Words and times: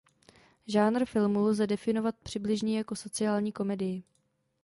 Žánr 0.67 1.05
filmu 1.05 1.39
lze 1.43 1.67
definovat 1.67 2.15
přibližně 2.23 2.77
jako 2.77 2.95
sociální 2.95 3.51
komedii. 3.51 4.03